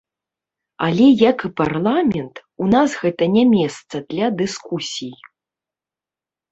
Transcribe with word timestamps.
Але 0.85 1.07
як 1.31 1.37
і 1.49 1.51
парламент, 1.61 2.35
у 2.65 2.71
нас 2.73 2.89
гэта 3.05 3.23
не 3.37 3.43
месца 3.55 3.95
для 4.11 4.27
дыскусій. 4.43 5.15